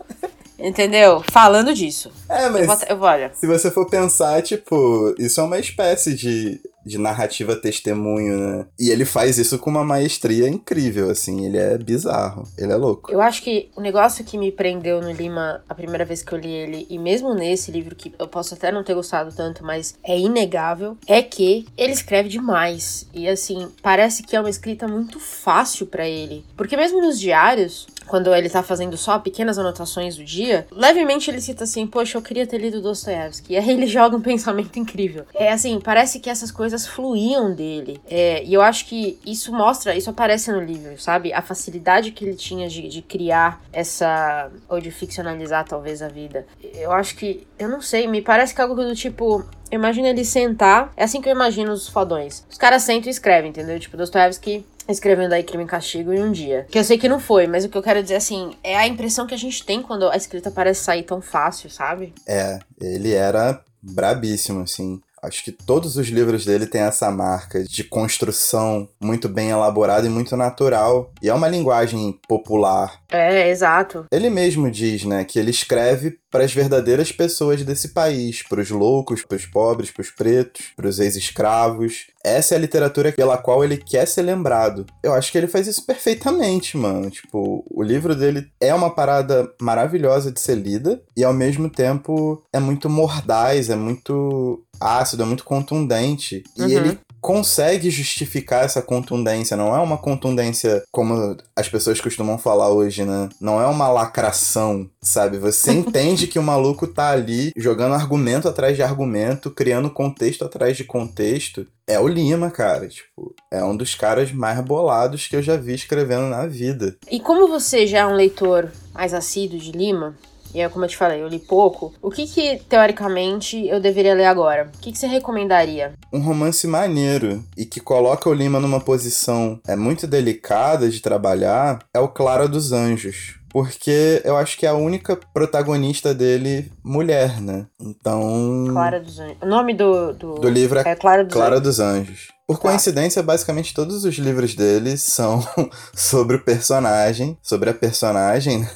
[0.62, 1.24] Entendeu?
[1.32, 2.12] Falando disso.
[2.30, 2.62] É, mas.
[2.62, 3.32] Eu vou, eu vou, olha.
[3.34, 8.65] Se você for pensar, tipo, isso é uma espécie de de narrativa testemunho, né?
[8.80, 11.45] E ele faz isso com uma maestria incrível, assim.
[11.45, 12.43] Ele é bizarro.
[12.58, 13.12] Ele é louco.
[13.12, 16.39] Eu acho que o negócio que me prendeu no Lima a primeira vez que eu
[16.39, 19.95] li ele, e mesmo nesse livro que eu posso até não ter gostado tanto, mas
[20.04, 23.08] é inegável, é que ele escreve demais.
[23.13, 26.43] E assim, parece que é uma escrita muito fácil para ele.
[26.58, 31.39] Porque mesmo nos diários, quando ele tá fazendo só pequenas anotações do dia, levemente ele
[31.39, 33.54] cita assim: Poxa, eu queria ter lido Dostoiévski.
[33.54, 35.26] E aí ele joga um pensamento incrível.
[35.34, 38.02] É assim, parece que essas coisas fluíam dele.
[38.10, 41.32] É, e eu acho que isso mostra, isso aparece no livro, sabe?
[41.32, 44.52] A facilidade que ele tinha de, de criar essa.
[44.67, 46.45] ou de ficcionalizar talvez a vida.
[46.62, 47.47] Eu acho que.
[47.58, 49.45] Eu não sei, me parece que é algo do tipo.
[49.71, 50.91] Imagina ele sentar.
[50.97, 52.45] É assim que eu imagino os fodões.
[52.52, 53.80] Os caras sentam e escrevem, entendeu?
[53.80, 56.67] Tipo, Dostoevsky escrevendo aí Crime e Castigo em um dia.
[56.69, 58.88] Que eu sei que não foi, mas o que eu quero dizer assim, é a
[58.88, 62.13] impressão que a gente tem quando a escrita parece sair tão fácil, sabe?
[62.27, 65.01] É, ele era brabíssimo, assim.
[65.21, 70.10] Acho que todos os livros dele têm essa marca de construção muito bem elaborada e
[70.10, 71.12] muito natural.
[71.21, 72.99] E é uma linguagem popular.
[73.12, 74.06] É, exato.
[74.12, 78.69] Ele mesmo diz, né, que ele escreve para as verdadeiras pessoas desse país, para os
[78.69, 82.08] loucos, para os pobres, para os pretos, para os ex-escravos.
[82.24, 84.86] Essa é a literatura pela qual ele quer ser lembrado.
[85.04, 87.10] Eu acho que ele faz isso perfeitamente, mano.
[87.10, 92.41] Tipo, o livro dele é uma parada maravilhosa de ser lida e ao mesmo tempo
[92.54, 96.43] é muito mordaz, é muito ácido, é muito contundente.
[96.58, 96.67] Uhum.
[96.67, 99.55] E ele consegue justificar essa contundência.
[99.55, 103.29] Não é uma contundência como as pessoas costumam falar hoje, né?
[103.39, 105.38] Não é uma lacração, sabe?
[105.38, 110.75] Você entende que o maluco tá ali jogando argumento atrás de argumento, criando contexto atrás
[110.75, 111.67] de contexto.
[111.88, 112.88] É o Lima, cara.
[112.88, 116.95] Tipo, é um dos caras mais bolados que eu já vi escrevendo na vida.
[117.10, 120.15] E como você já é um leitor mais assíduo de Lima,
[120.53, 121.93] e é como eu te falei, eu li pouco.
[122.01, 124.69] O que que, teoricamente, eu deveria ler agora?
[124.75, 125.93] O que que você recomendaria?
[126.11, 131.79] Um romance maneiro e que coloca o Lima numa posição é muito delicada de trabalhar
[131.93, 133.39] é o Clara dos Anjos.
[133.51, 137.65] Porque eu acho que é a única protagonista dele mulher, né?
[137.79, 138.65] Então.
[138.69, 139.37] Clara dos Anjos.
[139.41, 140.35] O nome do, do...
[140.35, 141.63] do livro é, é Clara, dos, Clara Anjos.
[141.63, 142.27] dos Anjos.
[142.47, 142.63] Por tá.
[142.63, 145.41] coincidência, basicamente todos os livros dele são
[145.95, 148.67] sobre o personagem, sobre a personagem, né?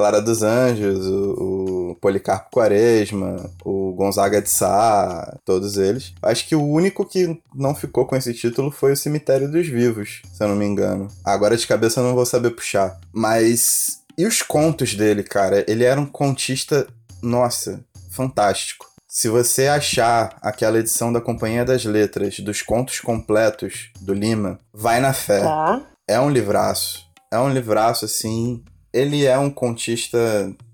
[0.00, 6.14] Clara dos Anjos, o, o, Policarpo Quaresma, o Gonzaga de Sá, todos eles.
[6.22, 10.22] Acho que o único que não ficou com esse título foi o Cemitério dos Vivos,
[10.32, 11.08] se eu não me engano.
[11.22, 12.98] Agora de cabeça eu não vou saber puxar.
[13.12, 14.00] Mas.
[14.16, 15.66] E os contos dele, cara?
[15.68, 16.86] Ele era um contista,
[17.22, 18.86] nossa, fantástico.
[19.06, 24.98] Se você achar aquela edição da Companhia das Letras dos contos completos do Lima, vai
[24.98, 25.40] na fé.
[25.40, 25.82] Tá.
[26.08, 27.04] É um livraço.
[27.30, 28.64] É um livraço, assim.
[28.92, 30.18] Ele é um contista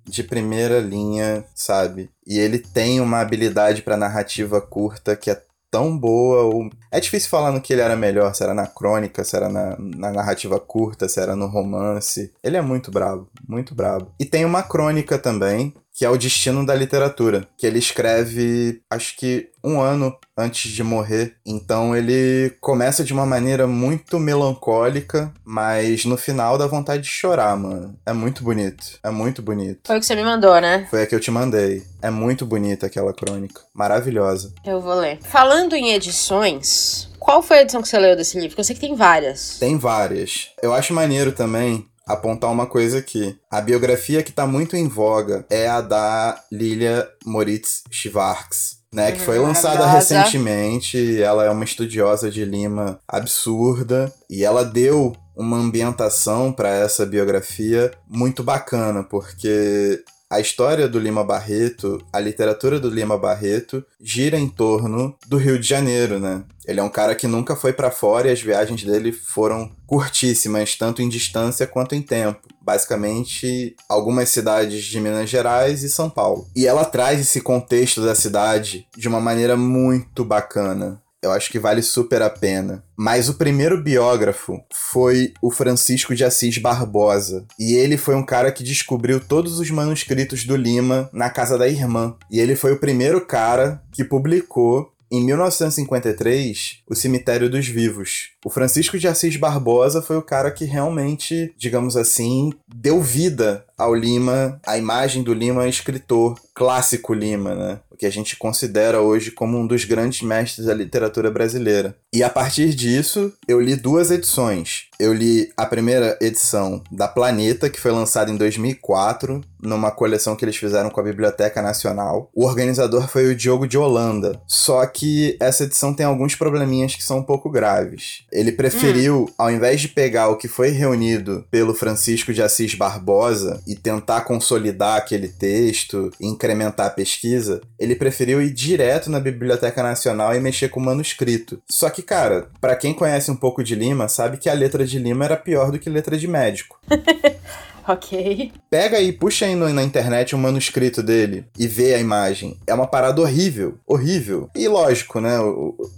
[0.05, 2.11] de primeira linha, sabe?
[2.27, 6.43] E ele tem uma habilidade para narrativa curta que é tão boa.
[6.43, 6.71] Ou...
[6.91, 9.77] É difícil falar no que ele era melhor, se era na crônica, se era na,
[9.79, 12.33] na narrativa curta, se era no romance.
[12.43, 14.11] Ele é muito brabo, muito brabo.
[14.19, 19.17] E tem uma crônica também, que é o destino da literatura, que ele escreve, acho
[19.17, 21.37] que um ano antes de morrer.
[21.45, 27.57] Então ele começa de uma maneira muito melancólica, mas no final dá vontade de chorar,
[27.57, 27.99] mano.
[28.05, 28.99] É muito bonito.
[29.03, 29.81] É muito bonito.
[29.87, 30.87] Foi o que você me mandou, né?
[30.91, 31.83] Foi a que eu te mandei.
[32.03, 33.63] É muito bonita aquela crônica.
[33.73, 34.53] Maravilhosa.
[34.67, 35.19] Eu vou ler.
[35.23, 38.51] Falando em edições, qual foi a edição que você leu desse livro?
[38.51, 39.59] Porque eu sei que tem várias.
[39.59, 40.51] Tem várias.
[40.63, 43.37] Eu acho maneiro também apontar uma coisa aqui.
[43.51, 49.21] A biografia que está muito em voga é a da Lilia Moritz Schwartz, né, que
[49.21, 51.21] foi lançada recentemente.
[51.21, 57.92] Ela é uma estudiosa de Lima absurda e ela deu uma ambientação para essa biografia
[58.09, 64.49] muito bacana, porque a história do Lima Barreto, a literatura do Lima Barreto gira em
[64.49, 66.45] torno do Rio de Janeiro, né?
[66.67, 70.75] Ele é um cara que nunca foi para fora e as viagens dele foram curtíssimas,
[70.75, 72.41] tanto em distância quanto em tempo.
[72.61, 76.49] Basicamente, algumas cidades de Minas Gerais e São Paulo.
[76.57, 81.59] E ela traz esse contexto da cidade de uma maneira muito bacana Eu acho que
[81.59, 82.85] vale super a pena.
[82.97, 87.45] Mas o primeiro biógrafo foi o Francisco de Assis Barbosa.
[87.59, 91.69] E ele foi um cara que descobriu todos os manuscritos do Lima na casa da
[91.69, 92.17] irmã.
[92.31, 98.31] E ele foi o primeiro cara que publicou em 1953, o Cemitério dos Vivos.
[98.47, 103.93] O Francisco de Assis Barbosa foi o cara que realmente, digamos assim, deu vida ao
[103.93, 107.81] Lima, a imagem do Lima escritor, clássico Lima, né?
[107.91, 111.97] O que a gente considera hoje como um dos grandes mestres da literatura brasileira.
[112.13, 114.87] E a partir disso, eu li duas edições.
[114.99, 120.45] Eu li a primeira edição da Planeta, que foi lançada em 2004, numa coleção que
[120.45, 122.31] eles fizeram com a Biblioteca Nacional.
[122.35, 124.41] O organizador foi o Diogo de Holanda.
[124.47, 128.25] Só que essa edição tem alguns probleminhas que são um pouco graves.
[128.37, 129.33] Ele preferiu, hum.
[129.38, 134.20] ao invés de pegar o que foi reunido pelo Francisco de Assis Barbosa e tentar
[134.22, 140.68] consolidar aquele texto, incrementar a pesquisa, ele preferiu ir direto na Biblioteca Nacional e mexer
[140.68, 141.62] com o manuscrito.
[141.66, 144.99] Só que, cara, para quem conhece um pouco de Lima, sabe que a letra de
[144.99, 146.79] Lima era pior do que letra de médico.
[147.96, 148.53] Ok.
[148.68, 152.59] Pega aí, puxa aí na internet um manuscrito dele e vê a imagem.
[152.66, 153.79] É uma parada horrível.
[153.87, 154.51] Horrível.
[154.55, 155.38] E lógico, né?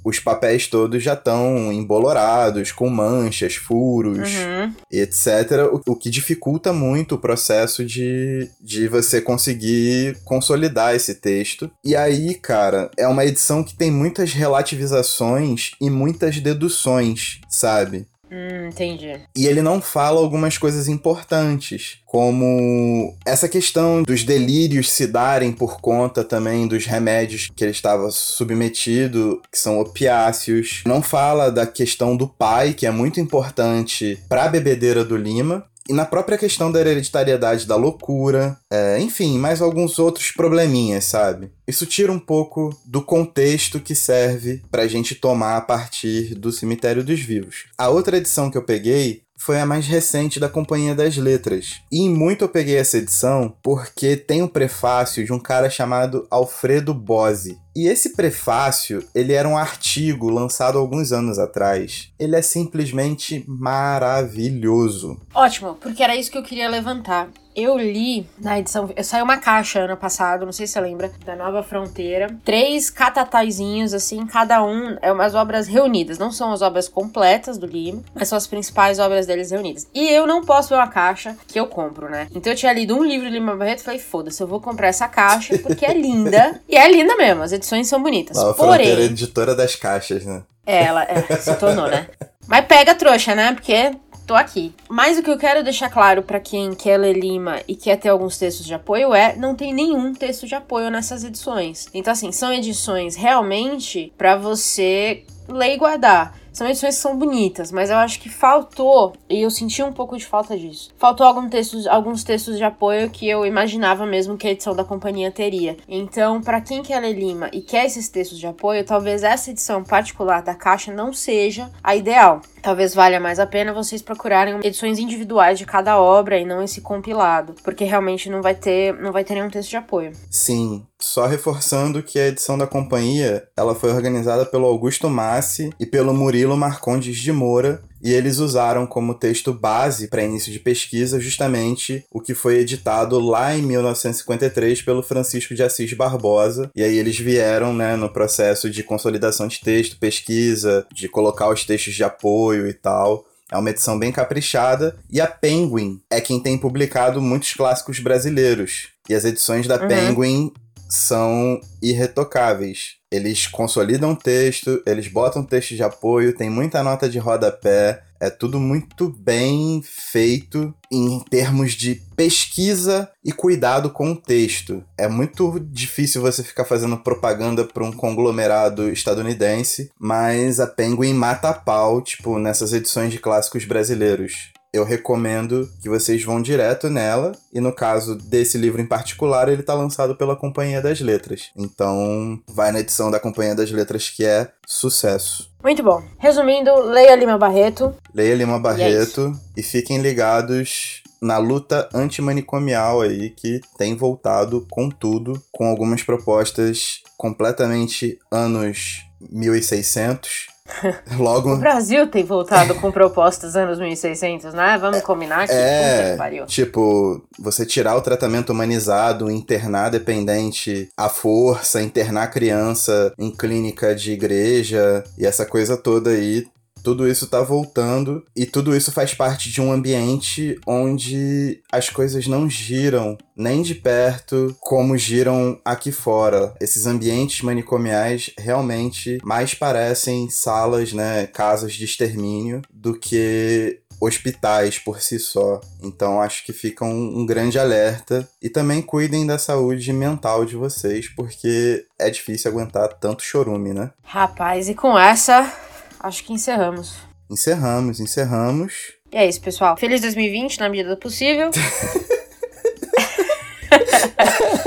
[0.04, 4.72] Os papéis todos já estão embolorados, com manchas, furos, uhum.
[4.92, 5.72] etc.
[5.72, 11.70] O, o que dificulta muito o processo de, de você conseguir consolidar esse texto.
[11.84, 18.06] E aí, cara, é uma edição que tem muitas relativizações e muitas deduções, sabe?
[18.30, 19.20] Hum, entendi.
[19.36, 25.80] E ele não fala algumas coisas importantes, como essa questão dos delírios se darem por
[25.80, 30.82] conta também dos remédios que ele estava submetido, que são opiáceos.
[30.86, 35.64] Não fala da questão do pai, que é muito importante para a bebedeira do Lima,
[35.88, 41.50] e na própria questão da hereditariedade da loucura, é, enfim, mais alguns outros probleminhas, sabe?
[41.66, 47.02] Isso tira um pouco do contexto que serve pra gente tomar a partir do Cemitério
[47.02, 47.66] dos Vivos.
[47.76, 51.80] A outra edição que eu peguei foi a mais recente da Companhia das Letras.
[51.92, 56.26] E em muito eu peguei essa edição porque tem um prefácio de um cara chamado
[56.28, 57.56] Alfredo Bose.
[57.78, 62.10] E esse prefácio, ele era um artigo lançado alguns anos atrás.
[62.18, 65.16] Ele é simplesmente maravilhoso.
[65.32, 67.28] Ótimo, porque era isso que eu queria levantar.
[67.58, 68.88] Eu li na edição.
[69.02, 72.28] Saiu uma caixa ano passado, não sei se você lembra, da Nova Fronteira.
[72.44, 76.20] Três catataizinhos, assim, cada um é umas obras reunidas.
[76.20, 79.88] Não são as obras completas do Lima, mas são as principais obras deles reunidas.
[79.92, 82.28] E eu não posso ver uma caixa que eu compro, né?
[82.32, 84.86] Então eu tinha lido um livro de Lima Barreto e falei, foda-se, eu vou comprar
[84.86, 86.60] essa caixa porque é linda.
[86.68, 88.36] e é linda mesmo, as edições são bonitas.
[88.36, 90.42] Nova Porém, é editora das caixas, né?
[90.66, 92.08] É, ela é, se tornou, né?
[92.46, 93.52] Mas pega trouxa, né?
[93.52, 93.92] Porque
[94.26, 94.74] tô aqui.
[94.88, 98.10] Mas o que eu quero deixar claro para quem quer ler Lima e quer ter
[98.10, 101.88] alguns textos de apoio é não tem nenhum texto de apoio nessas edições.
[101.94, 106.38] Então assim, são edições realmente para você ler e guardar.
[106.58, 110.18] São edições que são bonitas, mas eu acho que faltou, e eu senti um pouco
[110.18, 110.90] de falta disso.
[110.98, 114.82] Faltou algum textos, alguns textos de apoio que eu imaginava mesmo que a edição da
[114.82, 115.76] companhia teria.
[115.86, 119.84] Então, para quem quer ler Lima e quer esses textos de apoio, talvez essa edição
[119.84, 122.40] particular da caixa não seja a ideal.
[122.60, 126.80] Talvez valha mais a pena vocês procurarem edições individuais de cada obra e não esse
[126.80, 130.10] compilado, porque realmente não vai ter, não vai ter nenhum texto de apoio.
[130.28, 135.86] Sim, só reforçando que a edição da companhia, ela foi organizada pelo Augusto Massi e
[135.86, 141.18] pelo Murilo Marcondes de Moura, e eles usaram como texto base para início de pesquisa
[141.18, 146.70] justamente o que foi editado lá em 1953 pelo Francisco de Assis Barbosa.
[146.74, 151.64] E aí eles vieram, né, no processo de consolidação de texto, pesquisa, de colocar os
[151.64, 153.26] textos de apoio e tal.
[153.50, 154.96] É uma edição bem caprichada.
[155.10, 158.88] E a Penguin é quem tem publicado muitos clássicos brasileiros.
[159.08, 159.88] E as edições da uhum.
[159.88, 160.52] Penguin
[160.88, 162.96] são irretocáveis.
[163.10, 168.28] Eles consolidam o texto, eles botam texto de apoio, tem muita nota de rodapé, é
[168.28, 174.84] tudo muito bem feito em termos de pesquisa e cuidado com o texto.
[174.96, 181.50] É muito difícil você ficar fazendo propaganda para um conglomerado estadunidense, mas a Penguin mata
[181.50, 187.32] a pau, tipo, nessas edições de clássicos brasileiros eu recomendo que vocês vão direto nela.
[187.52, 191.50] E no caso desse livro em particular, ele está lançado pela Companhia das Letras.
[191.56, 195.50] Então, vai na edição da Companhia das Letras que é sucesso.
[195.62, 196.02] Muito bom.
[196.18, 197.94] Resumindo, leia Lima Barreto.
[198.14, 203.96] Leia Lima é Barreto e, é e fiquem ligados na luta antimanicomial aí que tem
[203.96, 210.57] voltado com tudo, com algumas propostas completamente anos 1600
[211.18, 211.54] Logo.
[211.54, 214.78] o Brasil tem voltado com propostas anos 1600, né?
[214.80, 215.54] Vamos combinar que.
[215.54, 216.16] É.
[216.46, 223.94] Que tipo, você tirar o tratamento humanizado, internar dependente à força, internar criança em clínica
[223.94, 226.46] de igreja e essa coisa toda aí
[226.88, 232.26] tudo isso tá voltando e tudo isso faz parte de um ambiente onde as coisas
[232.26, 236.54] não giram nem de perto como giram aqui fora.
[236.58, 245.02] Esses ambientes manicomiais realmente mais parecem salas, né, casas de extermínio do que hospitais por
[245.02, 245.60] si só.
[245.82, 248.26] Então acho que fica um, um, grande alerta.
[248.40, 253.90] E também cuidem da saúde mental de vocês, porque é difícil aguentar tanto chorume, né?
[254.02, 255.67] Rapaz, e com essa
[256.00, 256.96] acho que encerramos.
[257.30, 258.72] Encerramos, encerramos.
[259.12, 259.76] E é isso, pessoal.
[259.76, 261.50] Feliz 2020 na medida do possível.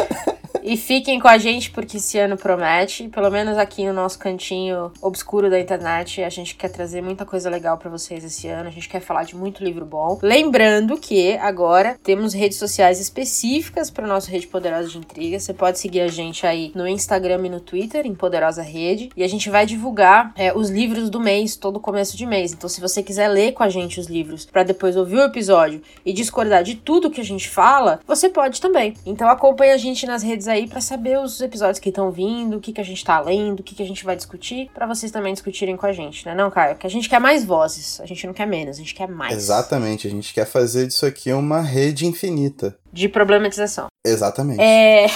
[0.64, 3.08] E fiquem com a gente porque esse ano promete.
[3.10, 7.50] Pelo menos aqui no nosso cantinho obscuro da internet, a gente quer trazer muita coisa
[7.50, 8.70] legal para vocês esse ano.
[8.70, 10.20] A gente quer falar de muito livro bom.
[10.22, 15.40] Lembrando que agora temos redes sociais específicas para nossa rede Poderosa de Intriga.
[15.40, 19.10] Você pode seguir a gente aí no Instagram e no Twitter, em Poderosa Rede.
[19.16, 22.54] E a gente vai divulgar é, os livros do mês, todo começo de mês.
[22.54, 25.82] Então, se você quiser ler com a gente os livros para depois ouvir o episódio
[26.06, 28.94] e discordar de tudo que a gente fala, você pode também.
[29.06, 32.60] Então, acompanhe a gente nas redes aí para saber os episódios que estão vindo, o
[32.60, 35.12] que, que a gente tá lendo, o que, que a gente vai discutir, para vocês
[35.12, 36.36] também discutirem com a gente, né?
[36.36, 36.76] Não, Caio?
[36.76, 39.34] Que a gente quer mais vozes, a gente não quer menos, a gente quer mais.
[39.34, 42.78] Exatamente, a gente quer fazer disso aqui uma rede infinita.
[42.92, 43.88] De problematização.
[44.06, 44.62] Exatamente.
[44.62, 45.08] É.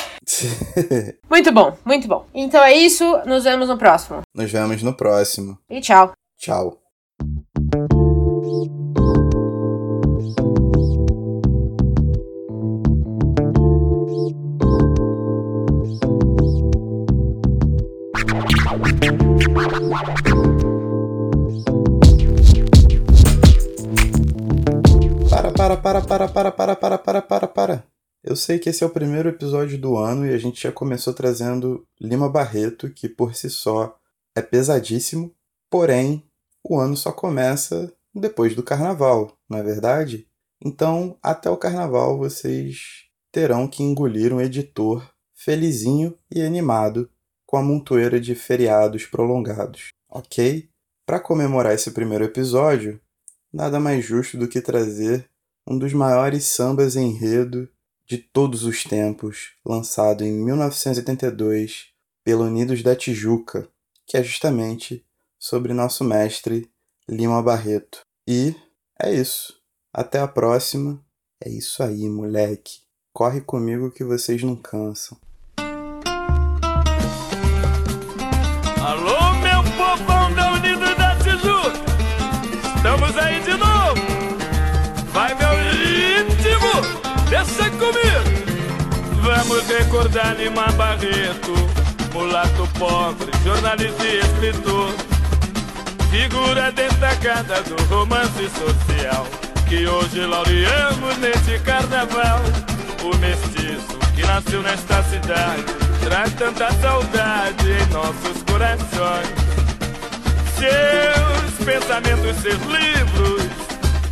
[1.30, 2.26] muito bom, muito bom.
[2.34, 4.22] Então é isso, nos vemos no próximo.
[4.34, 5.58] Nos vemos no próximo.
[5.70, 6.14] E tchau.
[6.38, 6.85] Tchau.
[19.66, 19.74] Para,
[25.52, 27.88] para, para, para, para, para, para, para, para.
[28.24, 31.16] Eu sei que esse é o primeiro episódio do ano e a gente já começou
[31.16, 33.98] trazendo Lima Barreto, que por si só
[34.36, 35.34] é pesadíssimo,
[35.68, 36.24] porém
[36.64, 40.28] o ano só começa depois do carnaval, não é verdade?
[40.64, 45.04] Então, até o carnaval vocês terão que engolir um editor
[45.34, 47.10] felizinho e animado
[47.46, 50.70] com a montoeira de feriados prolongados, ok?
[51.06, 53.00] Para comemorar esse primeiro episódio,
[53.54, 55.30] nada mais justo do que trazer
[55.68, 57.70] um dos maiores sambas enredo
[58.06, 61.88] de todos os tempos, lançado em 1982
[62.24, 63.68] pelo Unidos da Tijuca,
[64.06, 65.06] que é justamente
[65.40, 66.70] sobre nosso mestre
[67.08, 68.02] Lima Barreto.
[68.28, 68.56] E
[69.00, 69.60] é isso.
[69.94, 71.04] Até a próxima.
[71.44, 72.80] É isso aí, moleque.
[73.14, 75.18] Corre comigo que vocês não cansam.
[89.26, 91.54] Vamos recordar Lima Barreto,
[92.14, 94.94] mulato pobre, jornalista e escritor.
[96.12, 99.26] Figura destacada do romance social,
[99.68, 102.40] que hoje laureamos neste carnaval.
[103.04, 105.64] O mestiço que nasceu nesta cidade,
[106.04, 109.55] traz tanta saudade em nossos corações.
[110.66, 113.44] Seus pensamentos, seus livros,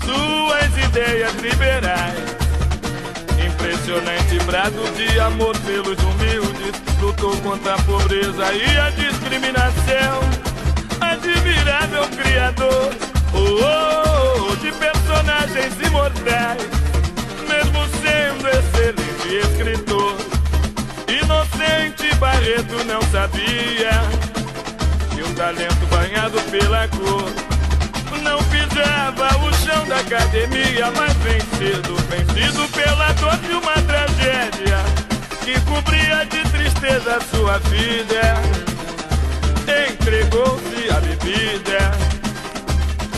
[0.06, 2.34] suas ideias liberais
[3.64, 6.82] impressionante brado de amor pelos humildes.
[7.00, 10.20] Lutou contra a pobreza e a discriminação.
[11.02, 12.94] Admirável criador,
[13.34, 16.62] oh, oh, oh, de personagens imortais.
[17.48, 20.16] Mesmo sendo excelente escritor,
[21.08, 24.33] inocente Barreto não sabia
[25.36, 27.54] talento banhado pela cor
[28.24, 34.78] não pisava o chão da academia, mas vencido, vencido pela dor de uma tragédia
[35.44, 38.42] que cobria de tristeza sua vida.
[39.92, 41.92] Entregou-se à bebida,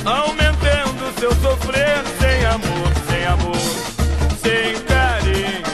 [0.06, 3.58] aumentando seu sofrer sem amor, sem amor,
[4.42, 5.66] sem carinho.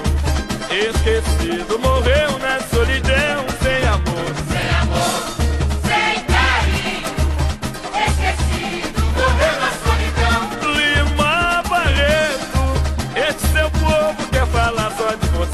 [0.69, 2.59] Esquecido, morreu na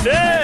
[0.07, 0.36] Yeah.